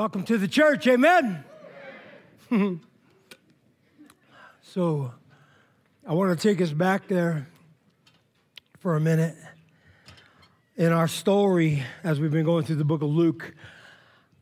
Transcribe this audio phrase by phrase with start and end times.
[0.00, 1.44] Welcome to the church, amen.
[4.62, 5.12] so,
[6.06, 7.46] I want to take us back there
[8.78, 9.36] for a minute.
[10.78, 13.54] In our story, as we've been going through the book of Luke,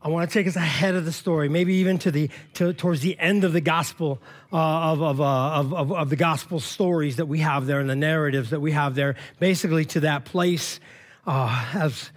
[0.01, 3.01] I want to take us ahead of the story, maybe even to the to, towards
[3.01, 4.21] the end of the gospel
[4.53, 7.89] uh, of of, uh, of, of of the gospel stories that we have there and
[7.89, 10.79] the narratives that we have there, basically to that place
[11.27, 12.11] uh, as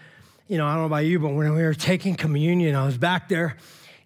[0.52, 2.98] you know, I don't know about you, but when we were taking communion, I was
[2.98, 3.56] back there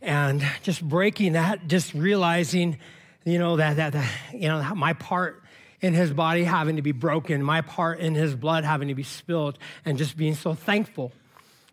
[0.00, 2.78] and just breaking that, just realizing,
[3.24, 5.42] you know, that, that, that you know, my part
[5.80, 9.02] in his body having to be broken, my part in his blood having to be
[9.02, 11.10] spilled, and just being so thankful.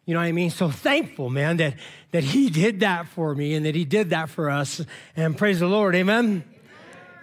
[0.07, 0.49] You know what I mean?
[0.49, 1.75] So thankful, man, that,
[2.09, 4.83] that he did that for me and that he did that for us.
[5.15, 6.43] And praise the Lord, amen.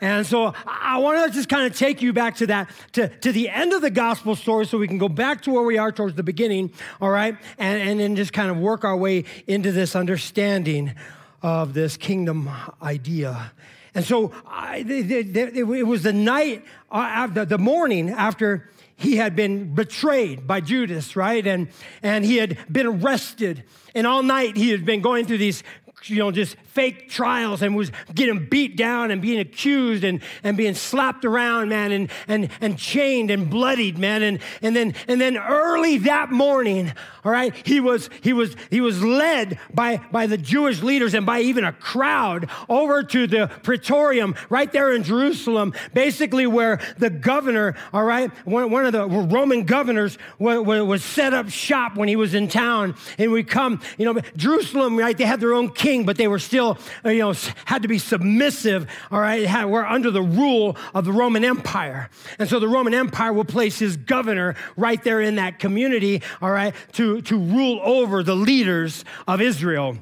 [0.00, 3.32] And so I want to just kind of take you back to that, to, to
[3.32, 5.92] the end of the gospel story so we can go back to where we are
[5.92, 7.36] towards the beginning, all right?
[7.58, 10.94] And, and then just kind of work our way into this understanding
[11.42, 12.50] of this kingdom
[12.82, 13.52] idea.
[13.94, 20.46] And so I, it was the night, uh, the morning after he had been betrayed
[20.46, 21.46] by Judas, right?
[21.46, 21.68] And,
[22.02, 23.64] and he had been arrested.
[23.94, 25.62] And all night he had been going through these
[26.04, 30.56] you know, just fake trials and was getting beat down and being accused and, and
[30.56, 34.22] being slapped around, man, and, and, and chained and bloodied, man.
[34.22, 36.92] And, and then, and then early that morning,
[37.24, 41.26] all right, he was, he was, he was led by, by the Jewish leaders and
[41.26, 47.10] by even a crowd over to the praetorium right there in Jerusalem, basically where the
[47.10, 52.08] governor, all right, one, one of the Roman governors was, was set up shop when
[52.08, 52.94] he was in town.
[53.18, 56.28] And we come, you know, Jerusalem, right, they had their own king king, but they
[56.28, 59.46] were still, you know, had to be submissive, all right?
[59.46, 62.08] Had, were under the rule of the Roman Empire.
[62.38, 66.50] And so the Roman Empire will place his governor right there in that community, all
[66.50, 69.96] right, to, to rule over the leaders of Israel.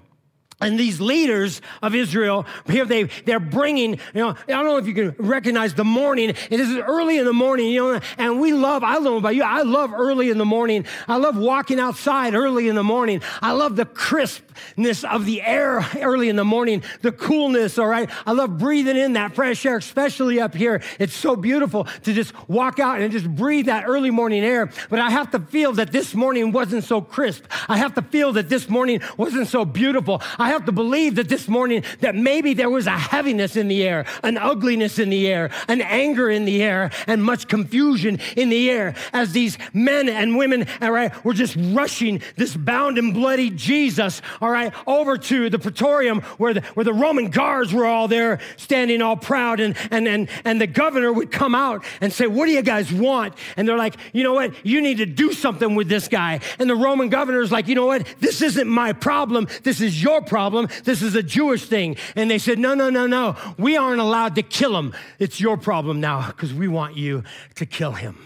[0.61, 4.89] And these leaders of Israel, here they, they're bringing, you know, I don't know if
[4.89, 6.31] you can recognize the morning.
[6.31, 9.37] It is early in the morning, you know, and we love, I don't know about
[9.37, 10.85] you, I love early in the morning.
[11.07, 13.23] I love walking outside early in the morning.
[13.41, 18.11] I love the crispness of the air early in the morning, the coolness, all right?
[18.27, 20.83] I love breathing in that fresh air, especially up here.
[20.99, 24.73] It's so beautiful to just walk out and just breathe that early morning air.
[24.91, 27.45] But I have to feel that this morning wasn't so crisp.
[27.69, 30.21] I have to feel that this morning wasn't so beautiful.
[30.37, 33.69] I I have to believe that this morning that maybe there was a heaviness in
[33.69, 38.19] the air, an ugliness in the air, an anger in the air, and much confusion
[38.35, 42.97] in the air as these men and women, all right, were just rushing this bound
[42.97, 47.75] and bloody Jesus, all right, over to the praetorium where the, where the Roman guards
[47.75, 51.85] were all there standing all proud and, and, and, and the governor would come out
[52.01, 53.35] and say, what do you guys want?
[53.59, 54.55] And they're like, you know what?
[54.65, 56.41] You need to do something with this guy.
[56.59, 58.07] And the Roman governor's like, you know what?
[58.19, 59.47] This isn't my problem.
[59.63, 60.69] This is your problem problem.
[60.85, 61.97] This is a Jewish thing.
[62.15, 63.35] And they said, No, no, no, no.
[63.59, 64.95] We aren't allowed to kill him.
[65.19, 67.25] It's your problem now because we want you
[67.57, 68.25] to kill him.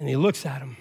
[0.00, 0.76] And he looks at him.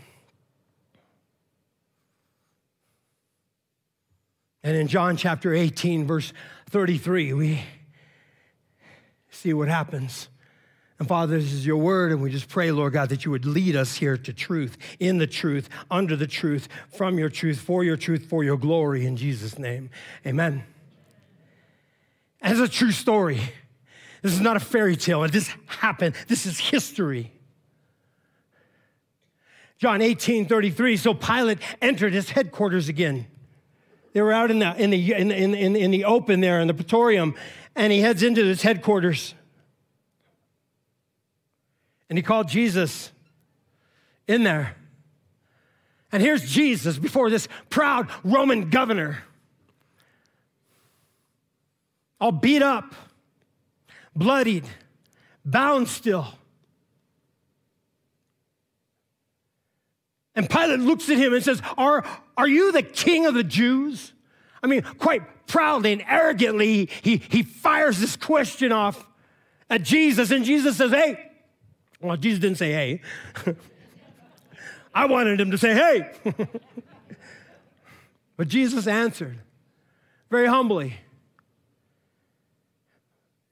[4.64, 6.34] And in John chapter 18, verse
[6.72, 7.64] 33, we
[9.30, 10.30] see what happens.
[11.02, 13.44] And Father, this is your word, and we just pray, Lord God, that you would
[13.44, 17.84] lead us here to truth, in the truth, under the truth, from your truth, for
[17.84, 19.90] your truth, for your glory, in Jesus' name.
[20.28, 20.64] Amen.
[22.40, 23.42] As a true story.
[24.22, 25.24] This is not a fairy tale.
[25.24, 26.14] and this happened.
[26.28, 27.32] This is history.
[29.80, 30.98] John 18, 33.
[30.98, 33.26] So Pilate entered his headquarters again.
[34.14, 36.76] They were out in the, in the, in, in, in the open there in the
[36.76, 37.34] praetorium,
[37.76, 39.34] and he heads into his headquarters.
[42.12, 43.10] And he called Jesus
[44.28, 44.76] in there.
[46.12, 49.24] And here's Jesus before this proud Roman governor,
[52.20, 52.94] all beat up,
[54.14, 54.66] bloodied,
[55.46, 56.28] bound still.
[60.36, 62.04] And Pilate looks at him and says, Are,
[62.36, 64.12] are you the king of the Jews?
[64.62, 69.08] I mean, quite proudly and arrogantly, he, he fires this question off
[69.70, 71.31] at Jesus, and Jesus says, Hey,
[72.02, 73.02] well, Jesus didn't say, hey.
[74.94, 76.12] I wanted him to say, hey.
[78.38, 79.40] but Jesus answered
[80.30, 80.98] very humbly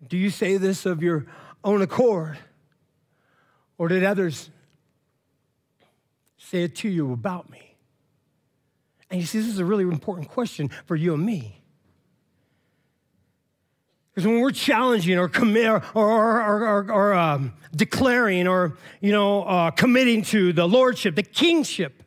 [0.08, 1.28] Do you say this of your
[1.64, 2.38] own accord?
[3.78, 4.50] Or did others
[6.38, 7.76] say it to you about me?
[9.10, 11.59] And you see, this is a really important question for you and me.
[14.20, 19.44] Because when we're challenging or commit or, or, or, or um, declaring or you know
[19.44, 22.04] uh, committing to the lordship, the kingship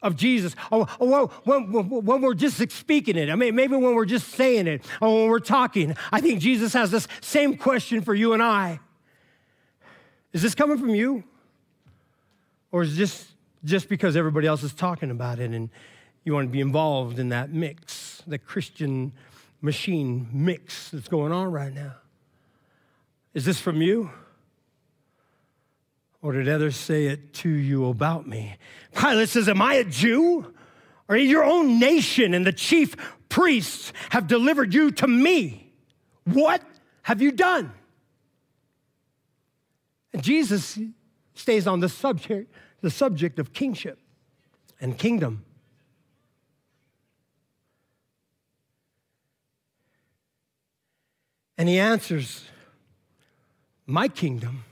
[0.00, 0.54] of Jesus.
[0.70, 4.68] Or, or when, when, we're just speaking it, I mean, maybe when we're just saying
[4.68, 8.40] it, or when we're talking, I think Jesus has this same question for you and
[8.40, 8.78] I.
[10.32, 11.24] Is this coming from you?
[12.70, 13.26] Or is this
[13.64, 15.70] just because everybody else is talking about it and
[16.22, 19.10] you want to be involved in that mix, the Christian
[19.60, 21.94] machine mix that's going on right now?
[23.34, 24.10] Is this from you?
[26.20, 28.56] Or did others say it to you about me?
[28.96, 30.52] Pilate says, Am I a Jew?
[31.08, 32.96] Or your own nation and the chief
[33.28, 35.72] priests have delivered you to me.
[36.24, 36.62] What
[37.02, 37.72] have you done?
[40.12, 40.78] And Jesus
[41.34, 43.98] stays on the subject, the subject of kingship
[44.80, 45.44] and kingdom.
[51.58, 52.44] And he answers,
[53.84, 54.64] My kingdom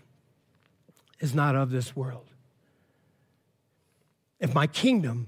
[1.18, 2.30] is not of this world.
[4.38, 5.26] If my kingdom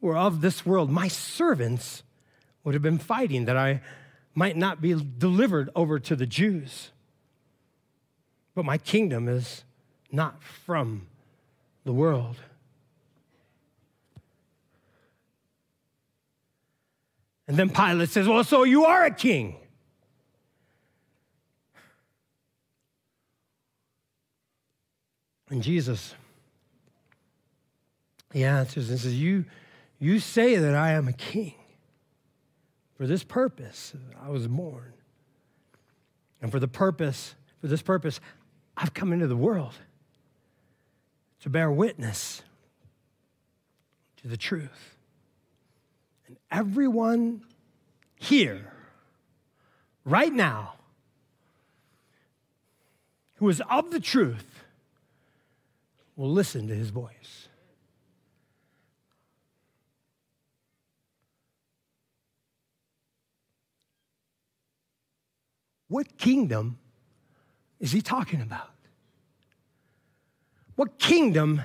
[0.00, 2.04] were of this world, my servants
[2.62, 3.80] would have been fighting that I
[4.34, 6.90] might not be delivered over to the Jews.
[8.54, 9.64] But my kingdom is
[10.12, 11.08] not from
[11.84, 12.36] the world.
[17.48, 19.56] And then Pilate says, Well, so you are a king.
[25.52, 26.14] And Jesus,
[28.32, 29.44] he answers and says, You,
[29.98, 31.52] you say that I am a king.
[32.96, 33.92] For this purpose,
[34.24, 34.94] I was born.
[36.40, 38.18] And for the purpose, for this purpose,
[38.78, 39.74] I've come into the world
[41.42, 42.40] to bear witness
[44.22, 44.96] to the truth.
[46.28, 47.44] And everyone
[48.16, 48.72] here,
[50.06, 50.76] right now,
[53.34, 54.61] who is of the truth,
[56.16, 57.48] will listen to his voice.
[65.88, 66.78] What kingdom
[67.78, 68.70] is he talking about?
[70.76, 71.60] What kingdom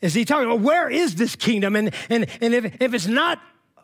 [0.00, 0.60] is he talking about?
[0.60, 1.76] Where is this kingdom?
[1.76, 3.40] And, and, and if, if it's not,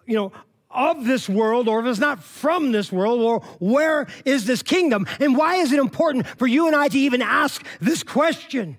[0.06, 0.32] you know,
[0.70, 5.06] of this world or if it's not from this world or where is this kingdom?
[5.20, 8.76] And why is it important for you and I to even ask this question?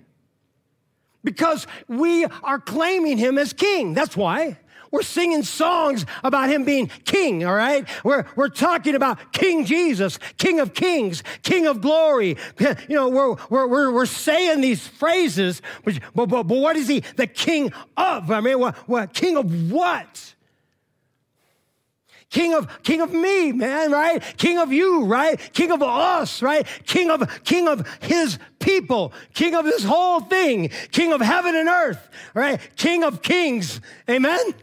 [1.24, 3.94] Because we are claiming him as king.
[3.94, 4.58] That's why.
[4.90, 7.88] We're singing songs about him being king, all right?
[8.02, 12.36] We're, we're talking about King Jesus, King of kings, King of glory.
[12.88, 17.00] You know, we're, we're, we're, we're saying these phrases, but, but, but, what is he
[17.16, 18.30] the king of?
[18.30, 20.34] I mean, what, what, king of what?
[22.30, 24.22] King of King of me, man, right?
[24.36, 25.38] King of you, right?
[25.52, 26.66] King of us, right?
[26.86, 31.68] King of King of his people, King of this whole thing, King of heaven and
[31.68, 32.60] earth, right?
[32.76, 33.80] King of kings.
[34.08, 34.54] Amen.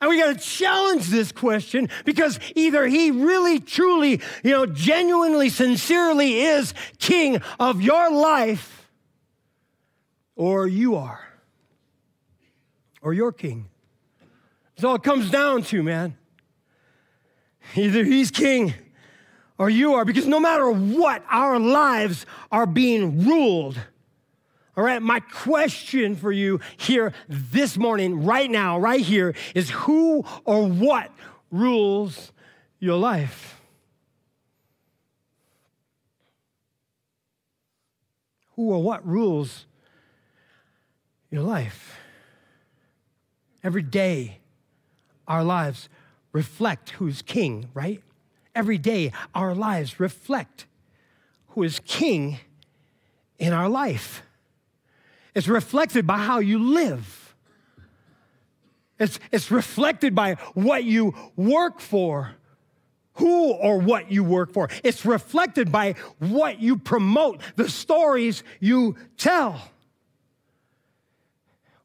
[0.00, 5.50] And we got to challenge this question because either he really, truly, you know, genuinely,
[5.50, 8.88] sincerely is king of your life,
[10.36, 11.20] or you are,
[13.02, 13.68] or your king.
[14.80, 16.16] That's all it comes down to, man.
[17.76, 18.72] Either he's king
[19.58, 23.78] or you are, because no matter what, our lives are being ruled.
[24.78, 30.24] All right, my question for you here this morning, right now, right here, is who
[30.46, 31.12] or what
[31.50, 32.32] rules
[32.78, 33.60] your life?
[38.56, 39.66] Who or what rules
[41.30, 41.98] your life?
[43.62, 44.39] Every day,
[45.30, 45.88] our lives
[46.32, 48.02] reflect who's king, right?
[48.52, 50.66] Every day, our lives reflect
[51.50, 52.40] who is king
[53.38, 54.22] in our life.
[55.34, 57.36] It's reflected by how you live.
[58.98, 62.32] It's, it's reflected by what you work for,
[63.14, 64.68] who or what you work for.
[64.82, 69.62] It's reflected by what you promote, the stories you tell.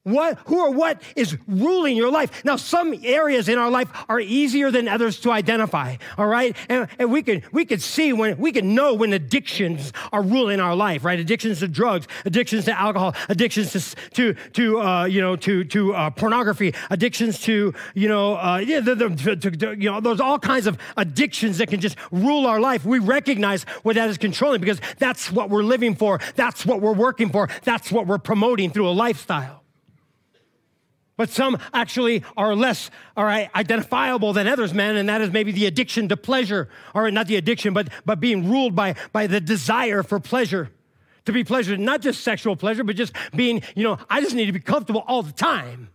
[0.05, 2.45] What, who or what is ruling your life?
[2.45, 6.55] Now, some areas in our life are easier than others to identify, all right?
[6.69, 10.59] And, and we can we can see when we can know when addictions are ruling
[10.59, 11.19] our life, right?
[11.19, 15.95] Addictions to drugs, addictions to alcohol, addictions to to, to uh, you know to to
[15.95, 20.19] uh, pornography, addictions to you know uh, yeah, the, the, to, to, you know there's
[20.19, 22.85] all kinds of addictions that can just rule our life.
[22.85, 26.93] We recognize what that is controlling because that's what we're living for, that's what we're
[26.93, 29.64] working for, that's what we're promoting through a lifestyle.
[31.17, 35.65] But some actually are less, right, identifiable than others, man, and that is maybe the
[35.65, 40.03] addiction to pleasure, or not the addiction, but, but being ruled by, by the desire
[40.03, 40.71] for pleasure,
[41.25, 44.47] to be pleasured, not just sexual pleasure, but just being, you know, I just need
[44.47, 45.89] to be comfortable all the time.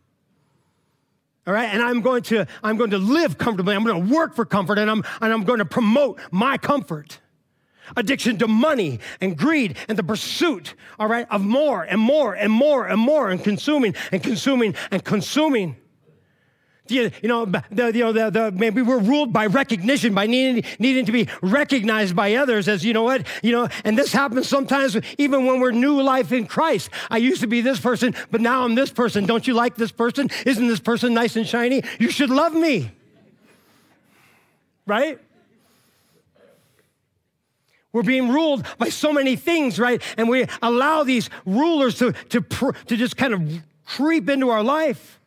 [1.47, 3.75] All right, and I'm going to I'm going to live comfortably.
[3.75, 7.19] I'm going to work for comfort, and I'm and I'm going to promote my comfort.
[7.97, 12.53] Addiction to money and greed and the pursuit, all right, of more and more and
[12.53, 15.77] more and more and consuming and consuming and consuming.
[16.91, 21.05] You, know, the, you know the, the, maybe we're ruled by recognition, by needing, needing
[21.07, 24.97] to be recognized by others as, you know what, you know, and this happens sometimes
[25.19, 26.91] even when we're new life in Christ.
[27.09, 29.25] I used to be this person, but now I'm this person.
[29.27, 30.31] Don't you like this person?
[30.45, 31.83] Isn't this person nice and shiny?
[31.99, 32.91] You should love me.
[34.87, 35.21] Right?
[37.93, 40.01] We're being ruled by so many things, right?
[40.17, 45.21] And we allow these rulers to, to, to just kind of creep into our life.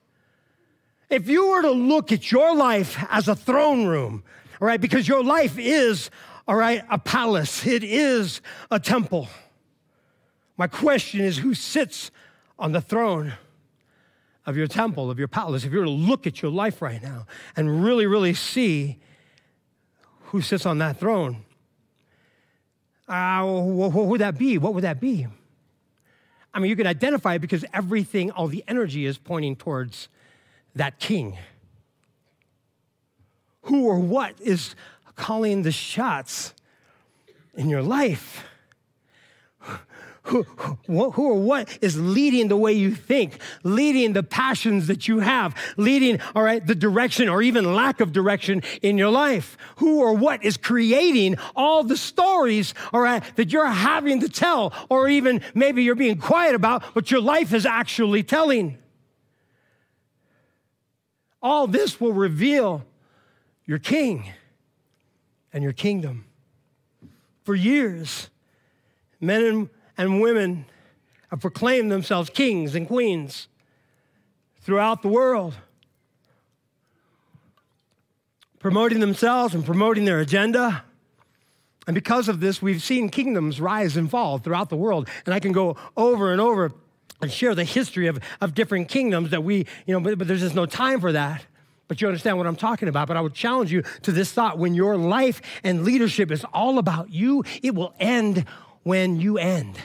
[1.09, 4.23] If you were to look at your life as a throne room,
[4.61, 6.09] all right, because your life is,
[6.47, 8.41] all right, a palace, it is
[8.71, 9.27] a temple.
[10.57, 12.11] My question is who sits
[12.57, 13.33] on the throne
[14.45, 15.65] of your temple, of your palace?
[15.65, 17.25] If you were to look at your life right now
[17.57, 18.99] and really, really see
[20.25, 21.43] who sits on that throne,
[23.07, 24.57] uh, what would that be?
[24.57, 25.27] What would that be?
[26.53, 30.07] I mean, you can identify it because everything, all the energy is pointing towards
[30.75, 31.37] that king?
[33.63, 34.75] Who or what is
[35.15, 36.53] calling the shots
[37.55, 38.43] in your life?
[40.27, 45.05] Who, who, who, or what is leading the way you think, leading the passions that
[45.05, 49.57] you have, leading, all right, the direction or even lack of direction in your life?
[49.77, 54.73] Who or what is creating all the stories, all right, that you're having to tell,
[54.89, 58.77] or even maybe you're being quiet about, but your life is actually telling?
[61.41, 62.85] All this will reveal
[63.65, 64.31] your king
[65.51, 66.23] and your kingdom.
[67.43, 68.29] For years,
[69.19, 70.65] men and women
[71.29, 73.47] have proclaimed themselves kings and queens
[74.61, 75.55] throughout the world,
[78.59, 80.83] promoting themselves and promoting their agenda.
[81.85, 85.09] And because of this, we've seen kingdoms rise and fall throughout the world.
[85.25, 86.71] And I can go over and over
[87.21, 90.41] and share the history of, of different kingdoms that we, you know, but, but there's
[90.41, 91.45] just no time for that.
[91.87, 93.07] But you understand what I'm talking about.
[93.07, 96.77] But I would challenge you to this thought when your life and leadership is all
[96.77, 98.45] about you, it will end
[98.83, 99.77] when you end.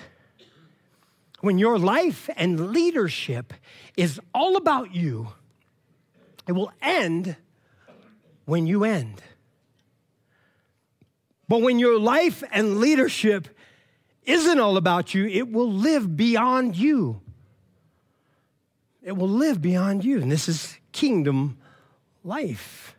[1.41, 3.55] When your life and leadership
[3.97, 5.29] is all about you,
[6.47, 7.37] it will end
[8.45, 9.23] when you end.
[11.49, 13.49] But when your life and leadership
[14.25, 17.21] isn't all about you, it will live beyond you.
[19.03, 20.21] It will live beyond you.
[20.21, 21.59] And this is kingdom
[22.25, 22.97] life.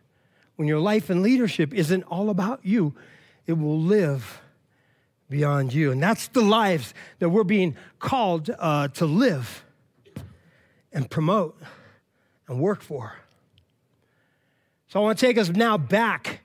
[0.55, 2.95] When your life and leadership isn't all about you,
[3.45, 4.41] it will live
[5.29, 5.91] beyond you.
[5.91, 9.63] And that's the lives that we're being called uh, to live
[10.91, 11.59] and promote
[12.47, 13.15] and work for.
[14.87, 16.41] So I want to take us now back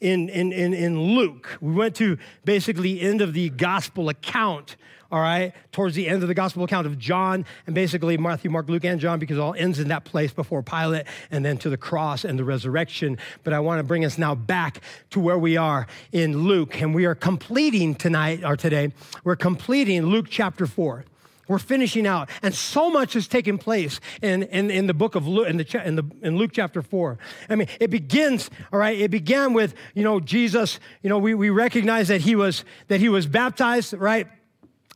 [0.00, 1.56] in, in, in, in Luke.
[1.60, 4.76] We went to basically end of the gospel account
[5.10, 8.68] all right, towards the end of the gospel account of John, and basically Matthew, Mark,
[8.68, 11.70] Luke, and John, because it all ends in that place before Pilate and then to
[11.70, 13.18] the cross and the resurrection.
[13.44, 16.94] But I want to bring us now back to where we are in Luke, and
[16.94, 18.92] we are completing tonight or today,
[19.24, 21.04] we're completing Luke chapter 4.
[21.48, 25.28] We're finishing out, and so much has taken place in, in, in the book of
[25.28, 27.18] Luke, in, the, in, the, in Luke chapter 4.
[27.48, 31.34] I mean, it begins, all right, it began with, you know, Jesus, you know, we,
[31.34, 34.26] we recognize that he was, that he was baptized, right?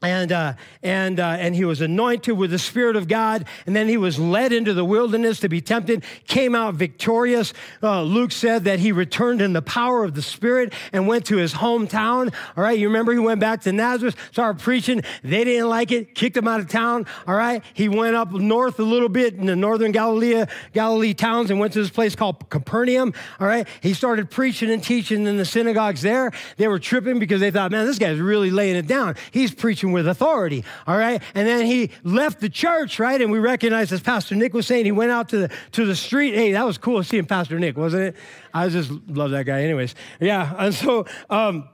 [0.03, 3.89] And uh, and uh, and he was anointed with the spirit of God, and then
[3.89, 6.05] he was led into the wilderness to be tempted.
[6.27, 7.53] Came out victorious.
[7.83, 11.37] Uh, Luke said that he returned in the power of the Spirit and went to
[11.37, 12.33] his hometown.
[12.57, 15.03] All right, you remember he went back to Nazareth, started preaching.
[15.23, 17.07] They didn't like it, kicked him out of town.
[17.27, 21.51] All right, he went up north a little bit in the northern Galilee, Galilee towns,
[21.51, 23.13] and went to this place called Capernaum.
[23.39, 26.33] All right, he started preaching and teaching in the synagogues there.
[26.57, 29.17] They were tripping because they thought, man, this guy's really laying it down.
[29.31, 31.23] He's preaching with authority, all right?
[31.35, 33.21] And then he left the church, right?
[33.21, 35.97] And we recognize, as Pastor Nick was saying, he went out to the, to the
[35.97, 36.35] street.
[36.35, 38.17] Hey, that was cool seeing Pastor Nick, wasn't it?
[38.53, 39.95] I just love that guy anyways.
[40.21, 41.69] Yeah, and so, um,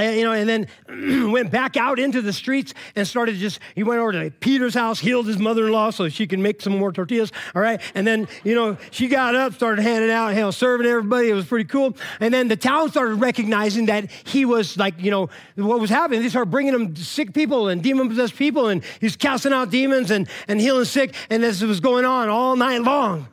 [0.00, 0.66] and, you know, and then
[1.32, 4.98] went back out into the streets and started just, he went over to Peter's house,
[4.98, 7.80] healed his mother-in-law so she can make some more tortillas, all right?
[7.94, 11.30] And then, you know, she got up, started handing out, you know, serving everybody.
[11.30, 11.96] It was pretty cool.
[12.20, 16.22] And then the town started recognizing that he was like, you know, what was happening.
[16.22, 20.28] They started bringing him sick people and demon-possessed people, and he's casting out demons and,
[20.48, 23.28] and healing sick, and this was going on all night long.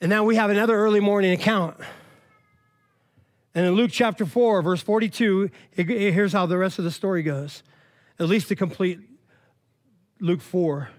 [0.00, 1.76] And now we have another early morning account
[3.54, 7.62] And in Luke chapter 4, verse 42, here's how the rest of the story goes,
[8.18, 9.00] at least to complete
[10.20, 10.90] Luke 4.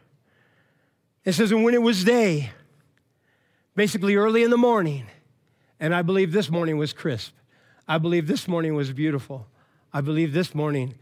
[1.25, 2.51] It says, And when it was day,
[3.75, 5.05] basically early in the morning,
[5.79, 7.33] and I believe this morning was crisp.
[7.87, 9.47] I believe this morning was beautiful.
[9.93, 10.95] I believe this morning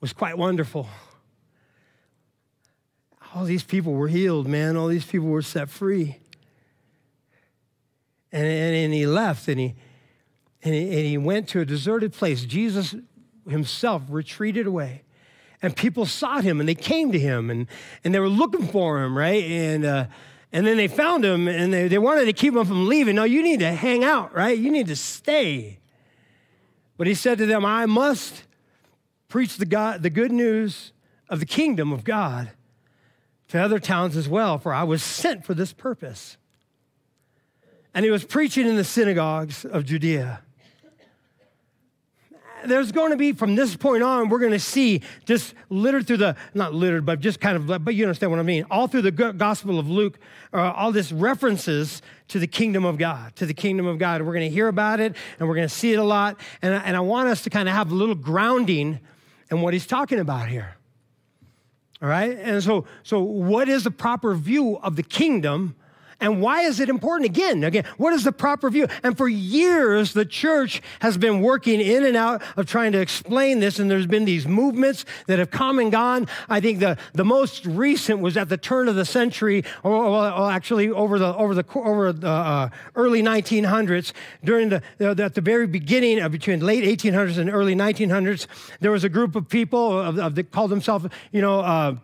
[0.00, 0.88] was quite wonderful.
[3.34, 4.76] All these people were healed, man.
[4.76, 6.18] All these people were set free.
[8.32, 9.74] And, and, and he left and he,
[10.66, 12.44] and he, and he went to a deserted place.
[12.44, 12.94] Jesus
[13.48, 15.02] himself retreated away.
[15.62, 17.68] And people sought him and they came to him and,
[18.02, 19.44] and they were looking for him, right?
[19.44, 20.06] And, uh,
[20.52, 23.14] and then they found him and they, they wanted to keep him from leaving.
[23.14, 24.58] No, you need to hang out, right?
[24.58, 25.78] You need to stay.
[26.96, 28.42] But he said to them, I must
[29.28, 30.92] preach the, God, the good news
[31.28, 32.50] of the kingdom of God
[33.48, 36.36] to other towns as well, for I was sent for this purpose.
[37.94, 40.42] And he was preaching in the synagogues of Judea
[42.68, 46.18] there's going to be from this point on, we're going to see just littered through
[46.18, 48.64] the, not littered, but just kind of, but you understand what I mean.
[48.70, 50.18] All through the Gospel of Luke,
[50.52, 54.22] uh, all this references to the kingdom of God, to the kingdom of God.
[54.22, 56.38] We're going to hear about it and we're going to see it a lot.
[56.62, 59.00] And, and I want us to kind of have a little grounding
[59.50, 60.76] in what he's talking about here.
[62.02, 62.36] All right?
[62.36, 65.76] And so, so what is the proper view of the kingdom?
[66.18, 67.26] And why is it important?
[67.26, 68.86] Again, again, what is the proper view?
[69.02, 73.60] And for years, the church has been working in and out of trying to explain
[73.60, 76.26] this, and there's been these movements that have come and gone.
[76.48, 80.50] I think the, the most recent was at the turn of the century, or, or
[80.50, 85.42] actually over the over the over the uh, early 1900s, during the, the, at the
[85.42, 88.46] very beginning of between late 1800s and early 1900s,
[88.80, 91.60] there was a group of people of, of that called themselves, you know.
[91.60, 91.96] Uh,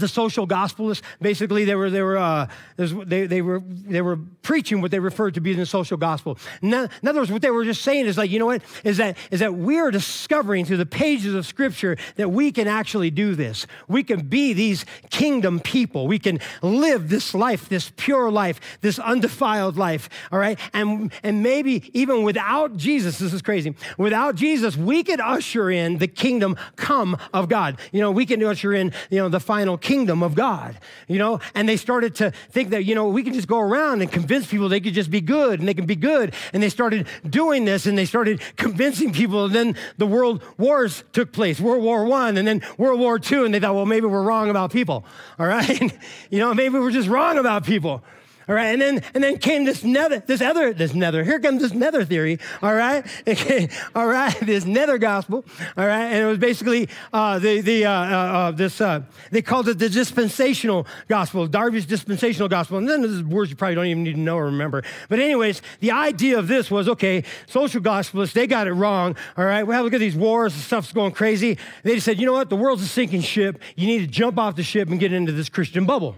[0.00, 4.80] the social gospelists basically they were they were uh, they, they were they were preaching
[4.80, 6.38] what they referred to being the social gospel.
[6.62, 8.62] In other words what they were just saying is like you know what?
[8.84, 13.10] Is that is that we're discovering through the pages of scripture that we can actually
[13.10, 13.66] do this.
[13.88, 16.06] We can be these kingdom people.
[16.06, 20.58] We can live this life this pure life this undefiled life all right?
[20.72, 25.98] And and maybe even without jesus this is crazy without jesus we could usher in
[25.98, 27.78] the kingdom come of god.
[27.92, 31.38] You know we can usher in you know the final kingdom of God, you know?
[31.54, 34.48] And they started to think that, you know, we can just go around and convince
[34.48, 36.34] people they could just be good and they can be good.
[36.52, 39.44] And they started doing this and they started convincing people.
[39.44, 43.44] And then the world wars took place, World War One and then World War Two.
[43.44, 45.04] And they thought, well, maybe we're wrong about people,
[45.38, 45.80] all right?
[46.30, 48.02] you know, maybe we're just wrong about people.
[48.48, 51.24] All right, and then and then came this nether, this other, this nether.
[51.24, 52.38] Here comes this nether theory.
[52.62, 53.04] All right,
[53.96, 55.44] all right, this nether gospel.
[55.76, 59.42] All right, and it was basically uh, the the uh, uh, uh this uh, they
[59.42, 62.78] called it the dispensational gospel, Darby's dispensational gospel.
[62.78, 64.84] And then there's words you probably don't even need to know or remember.
[65.08, 69.16] But anyways, the idea of this was okay, social gospelists they got it wrong.
[69.36, 71.58] All right, we well look at these wars and stuff's going crazy.
[71.82, 73.58] They just said, you know what, the world's a sinking ship.
[73.74, 76.14] You need to jump off the ship and get into this Christian bubble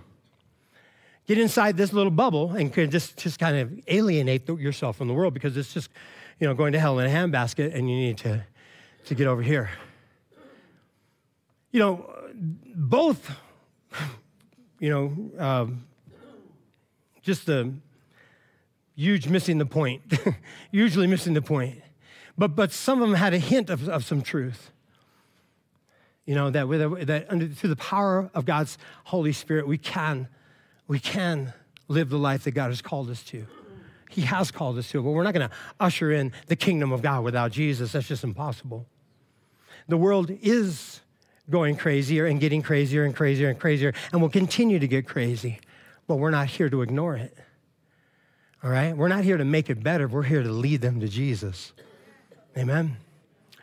[1.29, 5.35] get inside this little bubble and just, just kind of alienate yourself from the world
[5.35, 5.91] because it's just,
[6.41, 8.43] you know, going to hell in a handbasket and you need to,
[9.05, 9.71] to get over here.
[11.71, 12.11] You know,
[12.75, 13.31] both,
[14.81, 15.85] you know, um,
[17.21, 17.75] just a
[18.97, 20.01] huge missing the point,
[20.71, 21.83] usually missing the point.
[22.39, 24.71] But, but some of them had a hint of, of some truth.
[26.25, 30.29] You know, that, with, that under, through the power of God's Holy Spirit, we can
[30.89, 31.53] we can
[31.87, 33.47] live the life that God has called us to.
[34.11, 37.03] He has called us to, but we're not going to usher in the kingdom of
[37.03, 37.93] God without Jesus.
[37.93, 38.87] That's just impossible.
[39.87, 41.01] The world is
[41.51, 45.61] going crazier and getting crazier and crazier and crazier and will continue to get crazy,
[46.07, 47.37] but we're not here to ignore it.
[48.65, 48.97] All right?
[48.97, 50.09] We're not here to make it better.
[50.09, 51.73] We're here to lead them to Jesus.
[52.57, 52.97] Amen?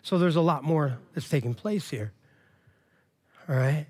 [0.04, 2.12] So there's a lot more that's taking place here.
[3.50, 3.88] All right?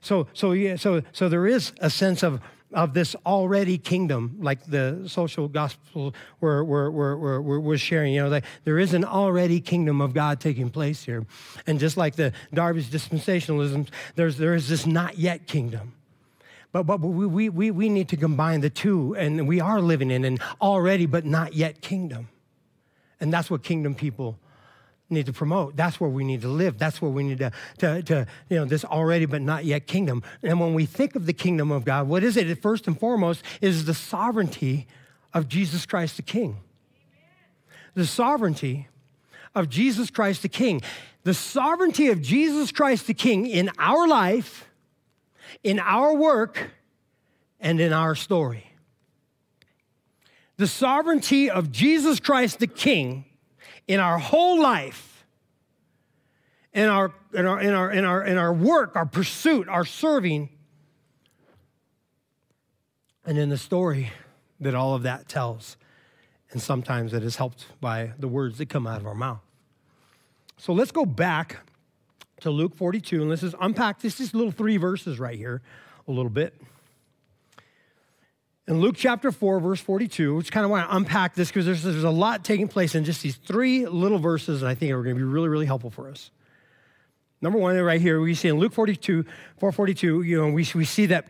[0.00, 2.40] So, so, yeah, so, so there is a sense of,
[2.72, 8.12] of this already kingdom, like the social gospel we're, we're, we're, we're, we're sharing.
[8.12, 11.24] You know, there is an already kingdom of God taking place here.
[11.66, 15.94] And just like the Darby's dispensationalism, there's, there is this not yet kingdom.
[16.72, 20.24] But, but we, we, we need to combine the two, and we are living in
[20.24, 22.28] an already but not yet kingdom.
[23.18, 24.38] And that's what kingdom people
[25.08, 25.76] need to promote.
[25.76, 26.78] That's where we need to live.
[26.78, 30.22] That's where we need to, to, to, you know, this already but not yet kingdom.
[30.42, 32.60] And when we think of the kingdom of God, what is it?
[32.60, 34.86] First and foremost is the sovereignty
[35.32, 36.56] of Jesus Christ the King.
[37.94, 38.88] The sovereignty
[39.54, 40.82] of Jesus Christ the King.
[41.22, 44.68] The sovereignty of Jesus Christ the King in our life,
[45.62, 46.70] in our work,
[47.60, 48.72] and in our story.
[50.56, 53.24] The sovereignty of Jesus Christ the King
[53.86, 55.24] in our whole life,
[56.72, 60.48] in our, in our, in our, in our, in our work, our pursuit, our serving,
[63.24, 64.10] and in the story
[64.60, 65.76] that all of that tells.
[66.50, 69.40] And sometimes it is helped by the words that come out of our mouth.
[70.58, 71.56] So let's go back
[72.40, 75.62] to Luke 42 and let's just unpack this, just little three verses right here
[76.08, 76.54] a little bit.
[78.68, 81.84] In Luke chapter 4, verse 42, which kind of want to unpack this because there's,
[81.84, 85.02] there's a lot taking place in just these three little verses, and I think are
[85.02, 86.30] going to be really, really helpful for us.
[87.40, 89.22] Number one, right here, we see in Luke 42,
[89.58, 91.26] 442, you know, we, we see that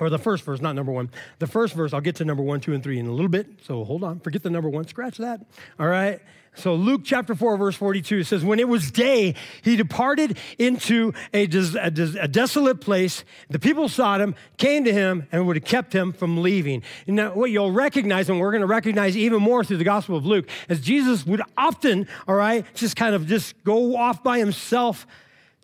[0.00, 1.10] or the first verse, not number one.
[1.38, 3.46] The first verse, I'll get to number one, two, and three in a little bit.
[3.62, 5.40] So hold on, forget the number one, scratch that.
[5.78, 6.20] All right.
[6.56, 11.46] So Luke chapter 4, verse 42 says, When it was day, he departed into a,
[11.46, 13.24] des- a, des- a desolate place.
[13.48, 16.82] The people saw him, came to him, and would have kept him from leaving.
[17.06, 20.16] And now, what you'll recognize, and we're going to recognize even more through the Gospel
[20.16, 24.38] of Luke, is Jesus would often, all right, just kind of just go off by
[24.38, 25.06] himself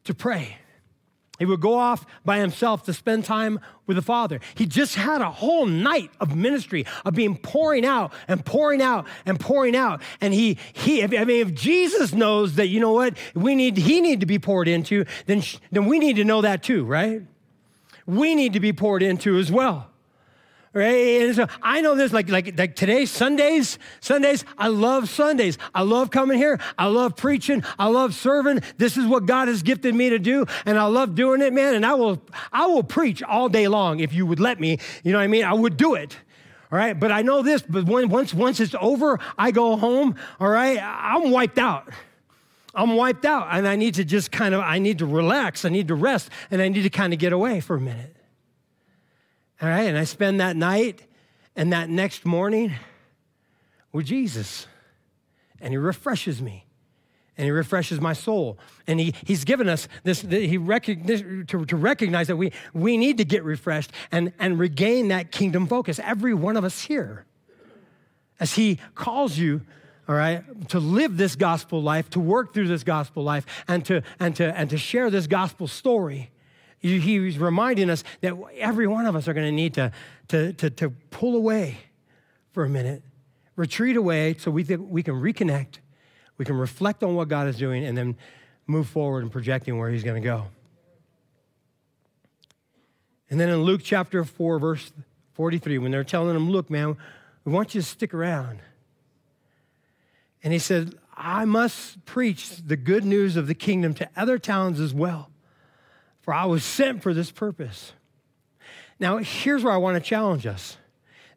[0.05, 0.57] to pray.
[1.39, 4.41] He would go off by himself to spend time with the Father.
[4.55, 9.07] He just had a whole night of ministry, of being pouring out and pouring out
[9.25, 10.03] and pouring out.
[10.21, 14.01] And he, he I mean, if Jesus knows that, you know what, we need, he
[14.01, 17.23] need to be poured into, then, then we need to know that too, right?
[18.07, 19.91] We need to be poured into as well
[20.77, 21.49] right?
[21.63, 25.57] I know this, like, like, like today, Sundays, Sundays, I love Sundays.
[25.75, 26.61] I love coming here.
[26.79, 27.65] I love preaching.
[27.79, 28.61] I love serving.
[28.77, 30.45] This is what God has gifted me to do.
[30.67, 31.75] And I love doing it, man.
[31.75, 34.79] And I will, I will preach all day long if you would let me.
[35.03, 35.45] You know what I mean?
[35.45, 36.17] I would do it.
[36.71, 36.99] All right.
[36.99, 40.17] But I know this, but when, once, once it's over, I go home.
[40.39, 40.79] All right.
[40.83, 41.89] I'm wiped out.
[42.75, 45.65] I'm wiped out and I need to just kind of, I need to relax.
[45.65, 48.16] I need to rest and I need to kind of get away for a minute.
[49.63, 51.03] All right, and I spend that night
[51.55, 52.75] and that next morning
[53.93, 54.67] with Jesus.
[55.61, 56.67] And he refreshes me.
[57.39, 58.59] And he refreshes my soul.
[58.87, 63.25] And he, he's given us this, he to, to recognize that we, we need to
[63.25, 65.99] get refreshed and, and regain that kingdom focus.
[66.03, 67.25] Every one of us here.
[68.39, 69.63] As he calls you,
[70.09, 74.03] all right, to live this gospel life, to work through this gospel life, and to,
[74.21, 76.31] and to, and to share this gospel story
[76.79, 79.93] He's reminding us that every one of us are going to need to,
[80.29, 81.79] to, to, to pull away
[82.53, 83.03] for a minute,
[83.57, 85.79] retreat away so we, we can reconnect,
[86.39, 88.17] we can reflect on what God is doing, and then
[88.67, 90.47] move forward and projecting where He's going to go.
[93.31, 94.93] And then in Luke chapter 4, verse
[95.35, 96.97] 43, when they're telling him, Look, man,
[97.45, 98.61] we want you to stick around.
[100.45, 104.79] And he said, I must preach the good news of the kingdom to other towns
[104.79, 105.31] as well
[106.27, 107.93] for I was sent for this purpose.
[108.99, 110.77] Now, here's where I want to challenge us.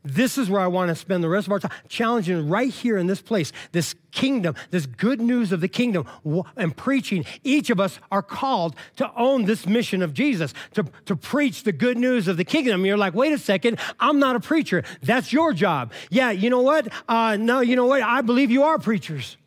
[0.03, 2.97] This is where I want to spend the rest of our time challenging right here
[2.97, 6.07] in this place, this kingdom, this good news of the kingdom,
[6.55, 7.23] and preaching.
[7.43, 11.73] Each of us are called to own this mission of Jesus, to, to preach the
[11.73, 12.83] good news of the kingdom.
[12.83, 14.83] You're like, wait a second, I'm not a preacher.
[15.03, 15.91] That's your job.
[16.09, 16.87] Yeah, you know what?
[17.07, 18.01] Uh, no, you know what?
[18.01, 19.37] I believe you are preachers.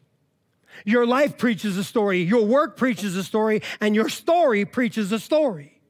[0.85, 5.19] Your life preaches a story, your work preaches a story, and your story preaches a
[5.19, 5.81] story.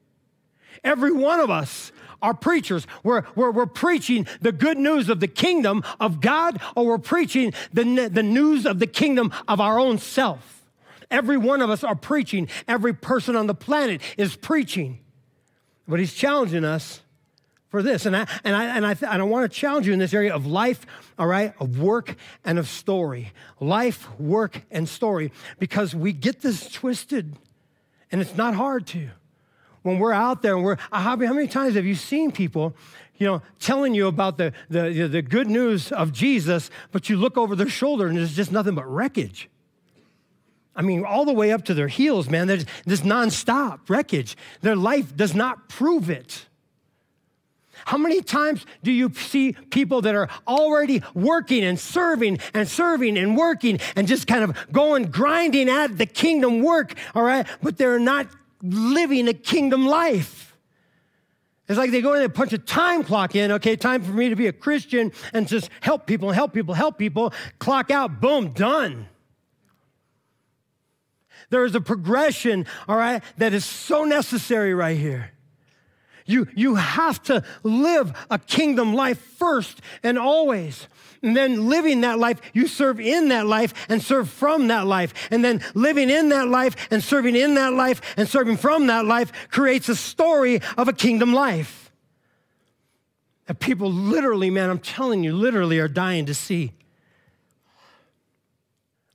[0.83, 2.87] Every one of us are preachers.
[3.03, 7.53] We're, we're, we're preaching the good news of the kingdom of God, or we're preaching
[7.73, 10.63] the, the news of the kingdom of our own self.
[11.11, 12.47] Every one of us are preaching.
[12.67, 14.99] Every person on the planet is preaching.
[15.87, 17.02] But he's challenging us
[17.73, 18.05] for this.
[18.05, 20.31] And I, and I, and I, and I want to challenge you in this area
[20.31, 20.85] of life,
[21.17, 23.33] all right, of work and of story.
[23.59, 27.35] Life, work, and story, because we get this twisted,
[28.11, 29.09] and it's not hard to.
[29.81, 32.75] When we're out there and we're, uh, how many times have you seen people,
[33.17, 37.39] you know, telling you about the, the, the good news of Jesus, but you look
[37.39, 39.49] over their shoulder and there's just nothing but wreckage?
[40.75, 42.45] I mean, all the way up to their heels, man.
[42.45, 44.37] There's this nonstop wreckage.
[44.61, 46.45] Their life does not prove it.
[47.85, 53.17] How many times do you see people that are already working and serving and serving
[53.17, 57.77] and working and just kind of going grinding at the kingdom work, all right, but
[57.77, 58.27] they're not
[58.61, 60.55] living a kingdom life?
[61.67, 64.29] It's like they go in and punch a time clock in, okay, time for me
[64.29, 68.49] to be a Christian and just help people, help people, help people, clock out, boom,
[68.49, 69.07] done.
[71.49, 75.32] There is a progression, all right, that is so necessary right here.
[76.25, 80.87] You, you have to live a kingdom life first and always.
[81.21, 85.13] And then living that life, you serve in that life and serve from that life.
[85.31, 89.05] And then living in that life and serving in that life and serving from that
[89.05, 91.91] life creates a story of a kingdom life.
[93.45, 96.73] That people literally, man, I'm telling you, literally are dying to see.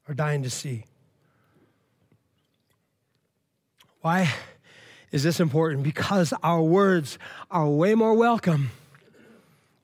[0.09, 0.85] are dying to see.
[4.01, 4.33] Why
[5.11, 5.83] is this important?
[5.83, 7.19] Because our words
[7.51, 8.71] are way more welcome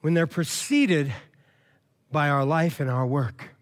[0.02, 1.12] when they're preceded
[2.12, 3.54] by our life and our work.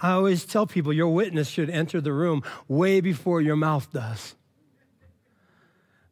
[0.00, 4.34] I always tell people your witness should enter the room way before your mouth does.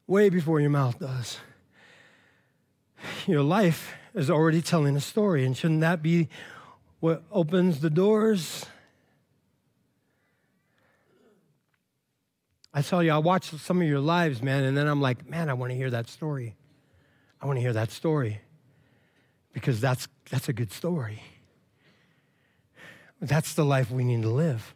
[0.06, 1.38] Way before your mouth does.
[3.26, 6.28] Your life is already telling a story, and shouldn't that be
[7.00, 8.66] what opens the doors?
[12.76, 15.48] I tell you, I watch some of your lives, man, and then I'm like, man,
[15.48, 16.56] I want to hear that story.
[17.40, 18.42] I want to hear that story
[19.54, 21.22] because that's, that's a good story.
[23.18, 24.74] That's the life we need to live.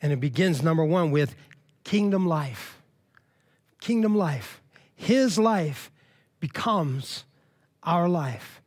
[0.00, 1.34] And it begins, number one, with
[1.84, 2.80] kingdom life.
[3.78, 4.62] Kingdom life.
[4.94, 5.90] His life
[6.40, 7.24] becomes
[7.82, 8.61] our life.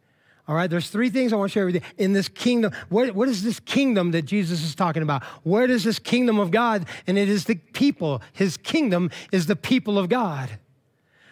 [0.47, 2.71] All right, there's three things I want to share with you in this kingdom.
[2.89, 5.23] What, what is this kingdom that Jesus is talking about?
[5.43, 6.85] Where is this kingdom of God?
[7.07, 8.21] And it is the people.
[8.33, 10.59] His kingdom is the people of God.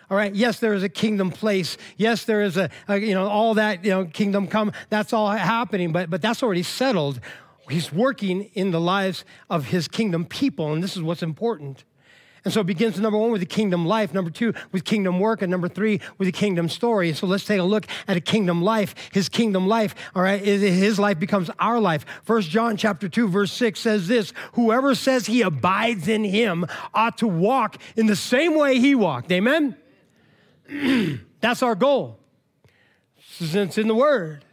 [0.10, 1.78] All right, yes, there is a kingdom place.
[1.96, 4.72] Yes, there is a, a you know, all that, you know, kingdom come.
[4.90, 7.20] That's all happening, but, but that's already settled.
[7.70, 11.84] He's working in the lives of his kingdom people, and this is what's important.
[12.46, 15.42] And so it begins number one with the kingdom life, number two with kingdom work,
[15.42, 17.10] and number three with the kingdom story.
[17.10, 18.96] And so let's take a look at a kingdom life.
[19.14, 22.06] His kingdom life, all right, his life becomes our life.
[22.24, 27.18] First John chapter 2, verse 6 says this whoever says he abides in him ought
[27.20, 29.32] to walk in the same way he walked.
[29.32, 29.78] Amen?
[31.40, 32.20] That's our goal.
[33.40, 34.44] Since in the word.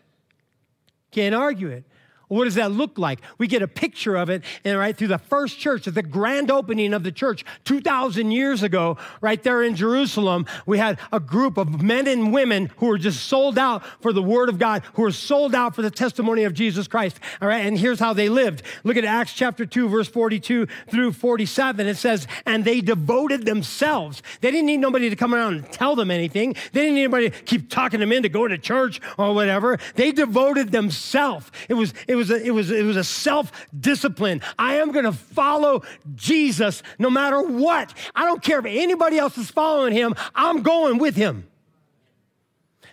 [1.10, 1.84] Can't argue it.
[2.30, 3.18] What does that look like?
[3.38, 6.48] We get a picture of it, and right through the first church, at the grand
[6.48, 11.58] opening of the church 2,000 years ago, right there in Jerusalem, we had a group
[11.58, 15.02] of men and women who were just sold out for the Word of God, who
[15.02, 17.18] were sold out for the testimony of Jesus Christ.
[17.42, 18.62] All right, and here's how they lived.
[18.84, 21.88] Look at Acts chapter 2, verse 42 through 47.
[21.88, 24.22] It says, And they devoted themselves.
[24.40, 27.30] They didn't need nobody to come around and tell them anything, they didn't need anybody
[27.30, 29.78] to keep talking them into going to church or whatever.
[29.96, 31.50] They devoted themselves.
[31.68, 34.42] It was, it was was a, it was, it was a self discipline.
[34.58, 35.82] I am going to follow
[36.14, 37.92] Jesus no matter what.
[38.14, 41.48] I don't care if anybody else is following him, I'm going with him.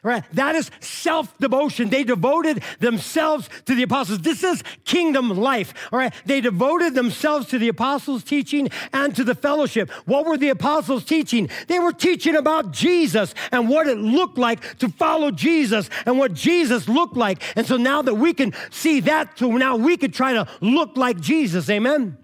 [0.03, 0.23] Right?
[0.33, 1.89] That is self devotion.
[1.89, 4.19] They devoted themselves to the apostles.
[4.19, 5.73] This is kingdom life.
[5.91, 6.13] All right?
[6.25, 9.89] They devoted themselves to the apostles' teaching and to the fellowship.
[10.05, 11.49] What were the apostles teaching?
[11.67, 16.33] They were teaching about Jesus and what it looked like to follow Jesus and what
[16.33, 17.41] Jesus looked like.
[17.55, 20.97] And so now that we can see that, so now we could try to look
[20.97, 21.69] like Jesus.
[21.69, 22.17] Amen?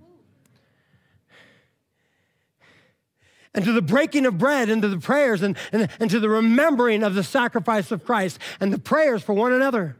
[3.53, 6.29] And to the breaking of bread and to the prayers and, and, and to the
[6.29, 9.95] remembering of the sacrifice of Christ and the prayers for one another.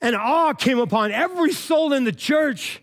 [0.00, 2.82] And awe came upon every soul in the church.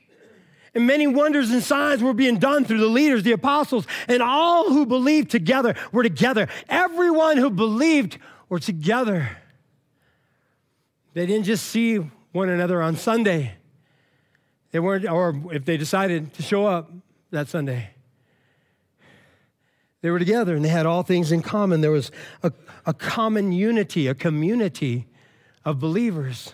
[0.74, 4.70] And many wonders and signs were being done through the leaders, the apostles, and all
[4.70, 6.48] who believed together were together.
[6.70, 9.38] Everyone who believed were together.
[11.14, 11.98] They didn't just see
[12.32, 13.54] one another on Sunday.
[14.72, 16.90] They weren't, or if they decided to show up
[17.32, 17.90] that Sunday.
[20.02, 21.82] They were together and they had all things in common.
[21.82, 22.12] There was
[22.44, 22.52] a,
[22.86, 25.08] a common unity, a community
[25.64, 26.54] of believers.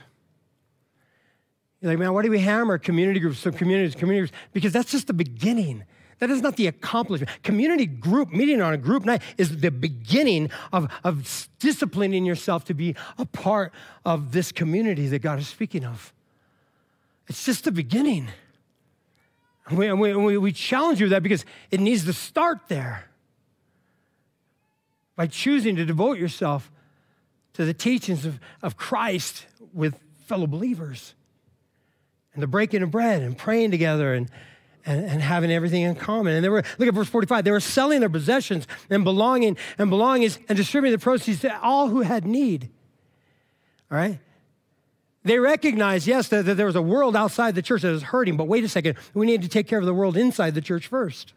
[1.82, 4.34] You're like, man, why do we hammer community groups, so communities, communities?
[4.52, 5.84] Because that's just the beginning.
[6.20, 7.32] That is not the accomplishment.
[7.44, 12.74] Community group, meeting on a group night, is the beginning of, of disciplining yourself to
[12.74, 13.72] be a part
[14.04, 16.12] of this community that God is speaking of.
[17.28, 18.30] It's just the beginning.
[19.72, 23.08] We, we, we challenge you with that because it needs to start there
[25.18, 26.72] by choosing to devote yourself
[27.54, 31.16] to the teachings of, of Christ with fellow believers
[32.34, 34.30] and the breaking of bread and praying together and,
[34.86, 36.36] and, and, having everything in common.
[36.36, 39.90] And they were, look at verse 45, they were selling their possessions and belonging and
[39.90, 42.70] belongings and distributing the proceeds to all who had need.
[43.92, 44.20] All right?
[45.24, 48.38] They recognized, yes, that, that there was a world outside the church that was hurting,
[48.38, 50.88] but wait a second, we need to take care of the world inside the church
[50.88, 51.34] first.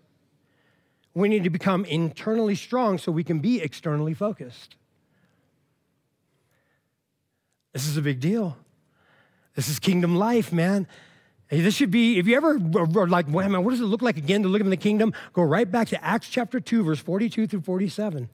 [1.15, 4.77] We need to become internally strong so we can be externally focused.
[7.73, 8.57] This is a big deal.
[9.55, 10.87] This is kingdom life, man.
[11.49, 14.17] This should be, if you ever are like, well, man, what does it look like
[14.17, 15.13] again to live in the kingdom?
[15.33, 18.29] Go right back to Acts chapter 2, verse 42 through 47.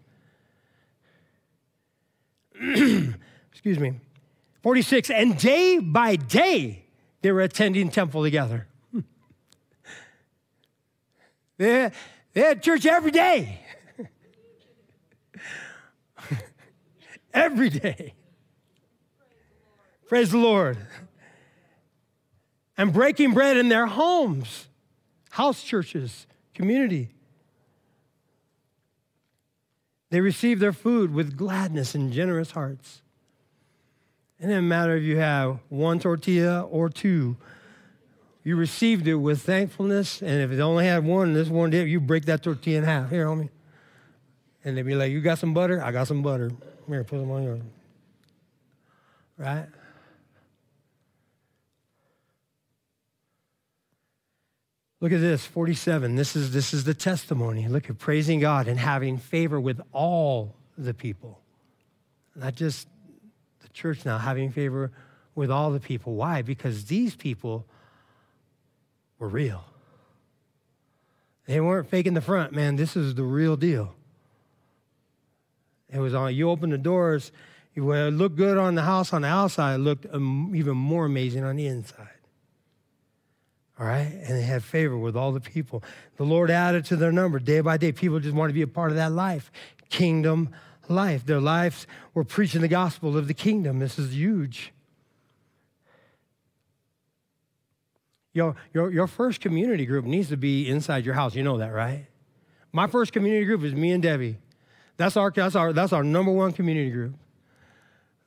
[3.51, 4.01] Excuse me.
[4.63, 6.85] 46, and day by day
[7.23, 8.67] they were attending temple together.
[11.57, 11.91] they,
[12.37, 13.61] they had church every day.
[17.33, 18.13] every day.
[20.07, 20.77] Praise the Lord.
[22.77, 24.69] and breaking bread in their homes,
[25.31, 27.09] house churches, community.
[30.11, 33.01] They received their food with gladness and generous hearts.
[34.39, 37.39] It doesn't matter if you have one tortilla or two.
[38.47, 41.99] You received it with thankfulness, and if it only had one, this one did, you
[41.99, 43.11] break that tortilla in half.
[43.11, 43.49] Here, homie.
[44.65, 45.83] And they'd be like, You got some butter?
[45.83, 46.53] I got some butter.
[46.87, 47.61] Here, put them on yours.
[49.37, 49.67] Right?
[55.01, 56.15] Look at this, 47.
[56.15, 57.67] This is, this is the testimony.
[57.67, 61.41] Look at praising God and having favor with all the people.
[62.37, 62.87] Not just
[63.63, 64.93] the church now, having favor
[65.35, 66.15] with all the people.
[66.15, 66.43] Why?
[66.43, 67.67] Because these people
[69.19, 69.65] were real.
[71.47, 72.77] They weren't faking the front, man.
[72.77, 73.95] This is the real deal.
[75.89, 77.31] It was on, you open the doors,
[77.77, 81.45] it looked good on the house on the outside, it looked um, even more amazing
[81.45, 82.09] on the inside.
[83.79, 84.07] All right?
[84.07, 85.85] And they had favor with all the people.
[86.17, 87.93] The Lord added to their number day by day.
[87.93, 89.53] People just want to be a part of that life,
[89.91, 90.49] kingdom
[90.89, 91.27] life.
[91.27, 93.79] Their lives were preaching the gospel of the kingdom.
[93.79, 94.73] This is huge.
[98.37, 101.35] Your, your, your first community group needs to be inside your house.
[101.35, 102.07] You know that, right?
[102.71, 104.37] My first community group is me and Debbie.
[104.99, 107.15] That's our, that's our, that's our number one community group.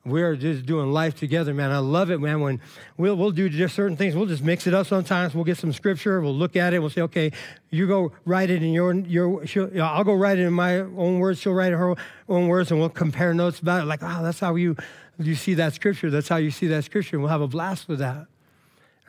[0.04, 1.70] We're just doing life together, man.
[1.70, 2.40] I love it, man.
[2.40, 2.60] When
[2.96, 5.32] we'll, we'll do just certain things, we'll just mix it up sometimes.
[5.32, 7.30] We'll get some scripture, we'll look at it, we'll say, okay,
[7.70, 9.44] you go write it in your, your
[9.80, 11.94] I'll go write it in my own words, she'll write her
[12.28, 13.84] own words, and we'll compare notes about it.
[13.84, 14.74] Like, oh, that's how you,
[15.20, 16.10] you see that scripture.
[16.10, 17.14] That's how you see that scripture.
[17.14, 18.26] And we'll have a blast with that.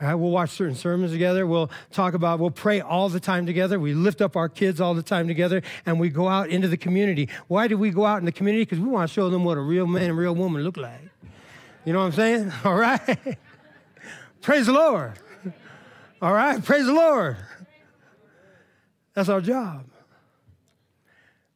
[0.02, 1.46] Right, we'll watch certain sermons together.
[1.46, 3.78] We'll talk about, we'll pray all the time together.
[3.78, 6.76] We lift up our kids all the time together, and we go out into the
[6.76, 7.28] community.
[7.46, 8.64] Why do we go out in the community?
[8.64, 11.08] Because we want to show them what a real man and real woman look like.
[11.84, 12.52] You know what I'm saying?
[12.64, 13.38] All right?
[14.40, 15.12] Praise the Lord.
[16.20, 16.64] All right?
[16.64, 17.36] Praise the Lord.
[19.14, 19.84] That's our job.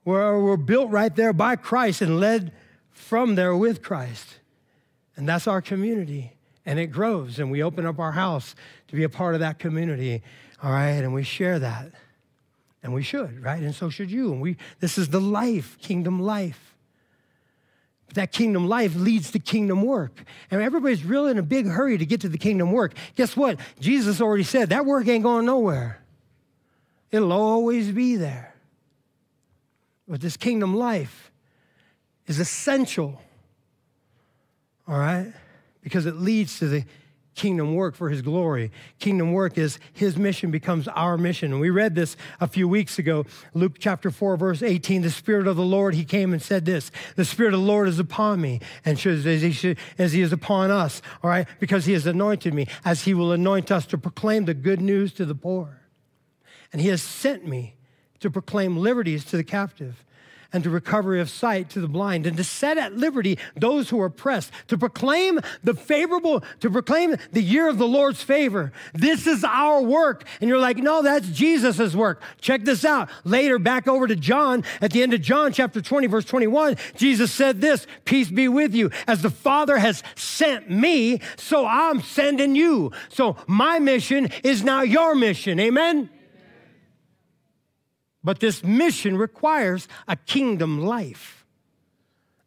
[0.05, 2.53] We're, we're built right there by Christ and led
[2.93, 4.39] from there with Christ.
[5.17, 6.36] And that's our community
[6.67, 8.55] and it grows and we open up our house
[8.89, 10.23] to be a part of that community
[10.63, 11.91] all right and we share that
[12.83, 16.21] and we should right and so should you and we this is the life kingdom
[16.21, 16.77] life
[18.15, 20.23] that kingdom life leads to kingdom work.
[20.51, 22.95] And everybody's really in a big hurry to get to the kingdom work.
[23.15, 23.59] Guess what?
[23.79, 26.03] Jesus already said that work ain't going nowhere.
[27.11, 28.55] It'll always be there.
[30.09, 31.31] But this kingdom life
[32.27, 33.21] is essential.
[34.89, 35.33] All right?
[35.87, 36.85] Because it leads to the
[37.37, 38.72] kingdom work for his glory.
[38.99, 41.53] Kingdom work is his mission becomes our mission.
[41.53, 45.03] And we read this a few weeks ago, Luke chapter 4, verse 18.
[45.03, 47.87] The Spirit of the Lord, he came and said this The Spirit of the Lord
[47.87, 51.85] is upon me, and as he, should, as he is upon us, all right, because
[51.85, 55.25] he has anointed me, as he will anoint us to proclaim the good news to
[55.25, 55.83] the poor.
[56.72, 57.77] And he has sent me
[58.18, 60.05] to proclaim liberties to the captive
[60.57, 64.01] and to recovery of sight to the blind, and to set at liberty those who
[64.01, 68.73] are oppressed, to proclaim the favorable, to proclaim the year of the Lord's favor.
[68.95, 70.25] This is our work.
[70.40, 72.23] And you're like, no, that's Jesus's work.
[72.40, 73.11] Check this out.
[73.25, 77.31] Later, back over to John, at the end of John chapter 20, verse 21, Jesus
[77.31, 78.90] said this Peace be with you.
[79.07, 82.92] As the Father has sent me, so I'm sending you.
[83.11, 85.61] So my mission is now your mission.
[85.61, 86.09] Amen?
[88.27, 91.47] But this mission requires a kingdom life,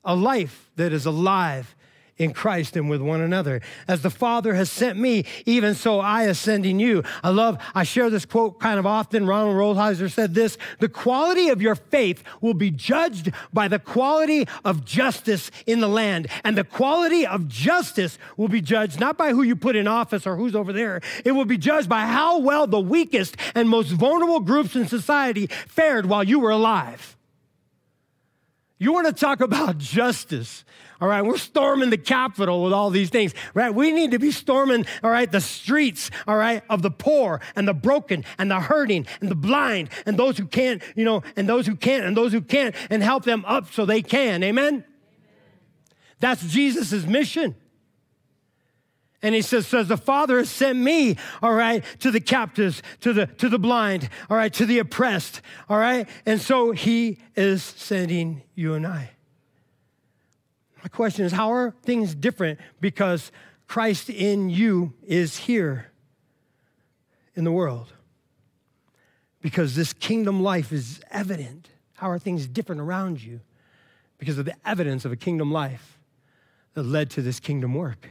[0.03, 1.73] a life that is alive
[2.19, 3.61] in Christ and with one another.
[3.87, 7.03] As the Father has sent me, even so I am sending you.
[7.23, 9.25] I love, I share this quote kind of often.
[9.25, 14.45] Ronald Rolheiser said this The quality of your faith will be judged by the quality
[14.65, 16.27] of justice in the land.
[16.43, 20.27] And the quality of justice will be judged not by who you put in office
[20.27, 23.91] or who's over there, it will be judged by how well the weakest and most
[23.91, 27.15] vulnerable groups in society fared while you were alive.
[28.77, 30.65] You want to talk about justice.
[31.01, 33.73] All right, we're storming the Capitol with all these things, right?
[33.73, 37.65] We need to be storming, all right, the streets, all right, of the poor and
[37.65, 41.47] the broken and the hurting and the blind and those who can't, you know, and
[41.47, 44.43] those who can't and those who can't and help them up so they can.
[44.43, 44.67] Amen?
[44.67, 44.83] Amen.
[46.19, 47.55] That's Jesus' mission.
[49.21, 53.11] And he says, says, the Father has sent me, all right, to the captives, to
[53.11, 56.07] the to the blind, all right, to the oppressed, all right?
[56.25, 59.11] And so he is sending you and I.
[60.81, 63.31] My question is, how are things different because
[63.67, 65.91] Christ in you is here
[67.35, 67.93] in the world?
[69.41, 71.69] Because this kingdom life is evident.
[71.95, 73.41] How are things different around you?
[74.17, 75.99] Because of the evidence of a kingdom life
[76.73, 78.09] that led to this kingdom work.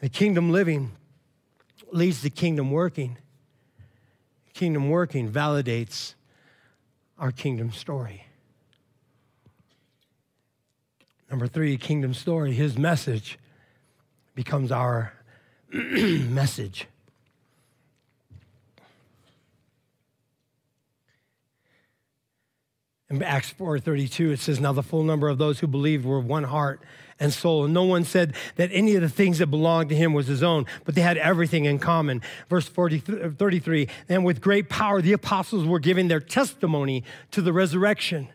[0.00, 0.92] The kingdom living
[1.90, 3.18] leads to kingdom working.
[4.54, 6.14] Kingdom working validates
[7.18, 8.26] our kingdom story.
[11.30, 13.38] Number three, kingdom story, his message
[14.34, 15.12] becomes our
[15.72, 16.88] message.
[23.08, 26.26] In Acts 4:32 it says now the full number of those who believed were of
[26.26, 26.80] one heart
[27.18, 30.12] and soul and no one said that any of the things that belonged to him
[30.12, 32.22] was his own but they had everything in common.
[32.48, 37.02] Verse 40, 33 and with great power the apostles were giving their testimony
[37.32, 38.28] to the resurrection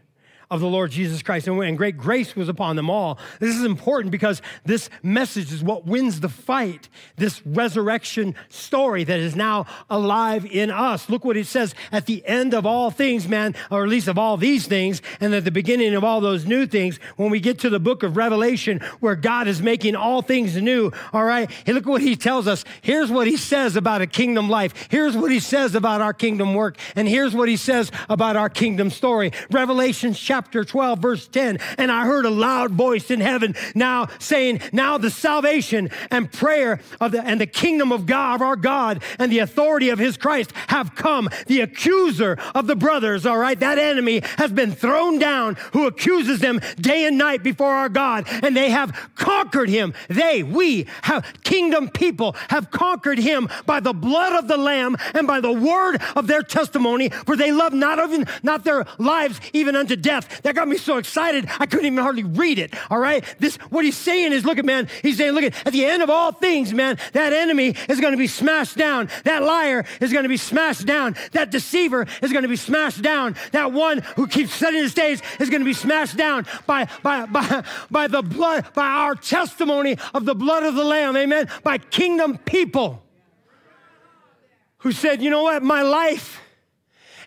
[0.50, 3.18] of the Lord Jesus Christ, and great grace was upon them all.
[3.40, 9.20] This is important because this message is what wins the fight, this resurrection story that
[9.20, 11.10] is now alive in us.
[11.10, 14.18] Look what it says at the end of all things, man, or at least of
[14.18, 17.60] all these things, and at the beginning of all those new things, when we get
[17.60, 21.50] to the book of Revelation, where God is making all things new, all right?
[21.66, 22.64] Hey, look what he tells us.
[22.82, 24.88] Here's what he says about a kingdom life.
[24.90, 26.78] Here's what he says about our kingdom work.
[26.96, 29.32] And here's what he says about our kingdom story.
[29.50, 31.60] Revelation chapter chapter 12, verse 10.
[31.78, 36.82] And I heard a loud voice in heaven now saying, Now the salvation and prayer
[37.00, 40.18] of the and the kingdom of God, of our God, and the authority of his
[40.18, 41.30] Christ have come.
[41.48, 46.42] The accuser of the brothers, all right, that enemy has been thrown down who accuses
[46.42, 49.94] them day and night before our God, and they have conquered him.
[50.10, 55.28] They, we have kingdom people have conquered him by the blood of the Lamb and
[55.28, 59.78] by the word of their testimony, for they love not even not their lives even
[59.78, 62.74] unto death that got me so excited I couldn't even hardly read it.
[62.90, 63.24] All right.
[63.40, 64.88] This what he's saying is, look at man.
[65.02, 66.98] He's saying, look at at the end of all things, man.
[67.14, 69.10] That enemy is going to be smashed down.
[69.24, 71.16] That liar is going to be smashed down.
[71.32, 73.36] That deceiver is going to be smashed down.
[73.52, 77.26] That one who keeps setting the stage is going to be smashed down by by
[77.36, 81.16] by by the blood, by our testimony of the blood of the Lamb.
[81.18, 81.50] Amen.
[81.64, 83.02] By kingdom people
[84.80, 86.40] who said, you know what, my life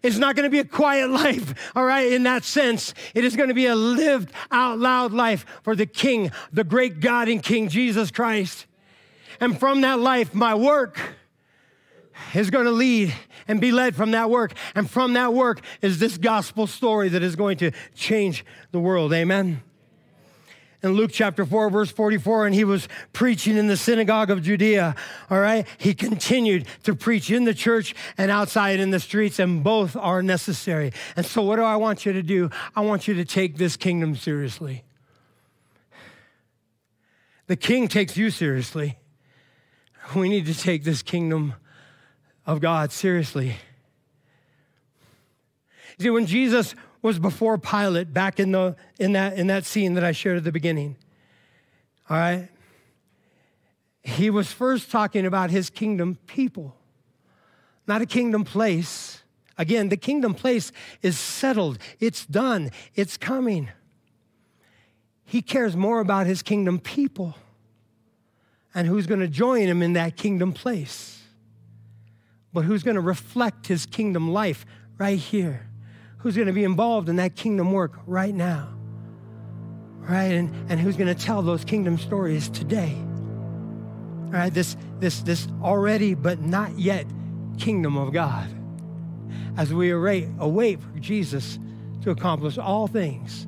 [0.03, 2.95] it's not going to be a quiet life, all right, in that sense.
[3.15, 7.01] It is going to be a lived out loud life for the King, the great
[7.01, 8.67] God and King Jesus Christ.
[9.41, 11.01] And from that life, my work
[12.35, 13.15] is going to lead
[13.47, 14.53] and be led from that work.
[14.75, 19.13] And from that work is this gospel story that is going to change the world.
[19.13, 19.63] Amen
[20.83, 24.95] in Luke chapter 4, verse 44, and he was preaching in the synagogue of Judea.
[25.29, 25.67] All right.
[25.79, 30.23] He continued to preach in the church and outside in the streets, and both are
[30.23, 30.93] necessary.
[31.17, 32.51] And so, what do I want you to do?
[32.77, 34.85] I want you to take this kingdom seriously.
[37.49, 38.99] The king takes you seriously.
[40.15, 41.55] We need to take this kingdom
[42.47, 43.57] of God seriously.
[45.99, 46.75] See, when Jesus
[47.09, 50.45] was before Pilate back in, the, in, that, in that scene that I shared at
[50.45, 50.95] the beginning.
[52.11, 52.49] All right?
[54.03, 56.77] He was first talking about his kingdom people,
[57.87, 59.23] not a kingdom place.
[59.57, 63.71] Again, the kingdom place is settled, it's done, it's coming.
[65.25, 67.37] He cares more about his kingdom people
[68.75, 71.23] and who's going to join him in that kingdom place,
[72.53, 74.67] but who's going to reflect his kingdom life
[74.99, 75.69] right here
[76.19, 78.69] who's going to be involved in that kingdom work right now,
[80.01, 80.33] right?
[80.33, 82.97] And, and who's going to tell those kingdom stories today.
[84.27, 87.07] All right, this, this, this already but not yet
[87.59, 88.49] kingdom of God.
[89.57, 91.59] As we await, await for Jesus
[92.03, 93.45] to accomplish all things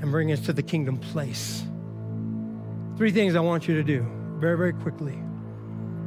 [0.00, 1.62] and bring us to the kingdom place.
[2.96, 4.06] Three things I want you to do
[4.38, 5.14] very, very quickly.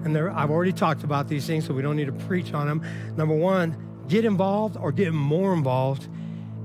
[0.04, 2.68] And there, I've already talked about these things, so we don't need to preach on
[2.68, 2.84] them.
[3.16, 3.76] Number one,
[4.08, 6.08] get involved or get more involved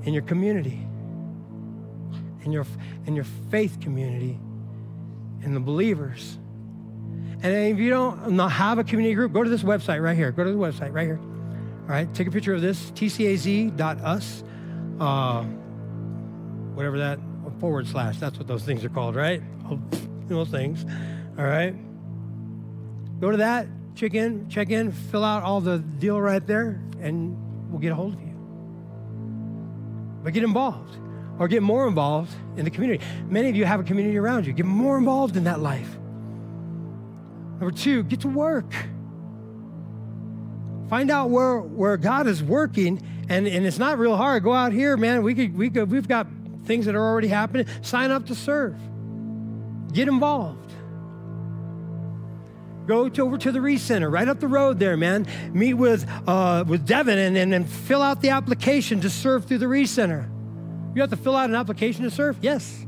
[0.04, 0.86] in your community,
[2.44, 2.66] in your,
[3.06, 4.38] in your faith community,
[5.42, 6.38] in the believers.
[7.42, 10.32] And if you don't not have a community group, go to this website right here.
[10.32, 11.20] Go to the website right here.
[11.82, 14.44] All right, take a picture of this, tcaz.us,
[15.00, 15.42] uh,
[16.74, 17.18] whatever that,
[17.60, 19.42] forward slash, that's what those things are called, right?
[20.28, 20.84] Those things.
[21.38, 21.74] All right.
[23.20, 27.36] Go to that, check in, check in, fill out all the deal right there, and
[27.70, 28.34] we'll get a hold of you.
[30.22, 30.96] But get involved
[31.38, 33.04] or get more involved in the community.
[33.28, 34.52] Many of you have a community around you.
[34.52, 35.96] Get more involved in that life.
[37.60, 38.72] Number two, get to work.
[40.88, 44.42] Find out where, where God is working, and, and it's not real hard.
[44.42, 45.22] Go out here, man.
[45.22, 46.26] We could, we could, we've got
[46.64, 47.66] things that are already happening.
[47.82, 48.76] Sign up to serve.
[49.92, 50.72] Get involved.
[52.88, 55.26] Go to, over to the Recenter, right up the road there, man.
[55.52, 59.58] Meet with, uh, with Devin and, and, and fill out the application to serve through
[59.58, 60.26] the Recenter.
[60.94, 62.38] You have to fill out an application to serve?
[62.40, 62.86] Yes.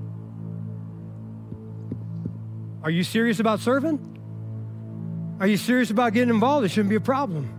[2.83, 5.37] Are you serious about serving?
[5.39, 6.65] Are you serious about getting involved?
[6.65, 7.51] It shouldn't be a problem.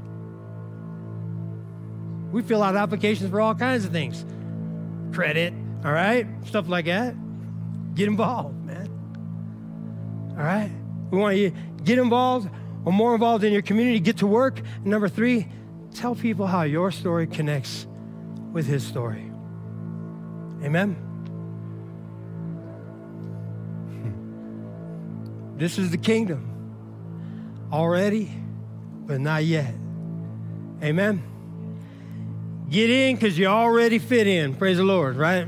[2.32, 4.26] We fill out applications for all kinds of things
[5.14, 5.54] credit,
[5.86, 6.26] all right?
[6.46, 7.14] Stuff like that.
[7.94, 8.90] Get involved, man.
[10.32, 10.72] All right?
[11.12, 11.52] We want you
[11.84, 12.50] get involved
[12.86, 14.60] or more involved in your community, get to work.
[14.60, 15.48] And number three,
[15.94, 17.86] tell people how your story connects
[18.52, 19.32] with his story.
[20.64, 20.96] Amen?
[25.58, 26.48] This is the kingdom
[27.72, 28.32] already,
[29.06, 29.76] but not yet.
[30.82, 31.22] Amen?
[32.72, 34.56] Get in because you already fit in.
[34.56, 35.46] Praise the Lord, right?